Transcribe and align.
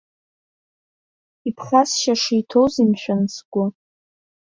Иԥхасшьаша 1.47 2.33
иҭоузеи, 2.39 2.87
мшәан, 2.91 3.23
сгәы? 3.33 3.65